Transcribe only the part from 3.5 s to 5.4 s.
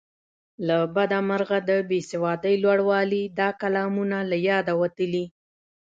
کلامونه له یاده وتلي.